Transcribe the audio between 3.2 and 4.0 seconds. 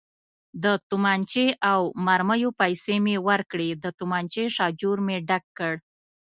ورکړې، د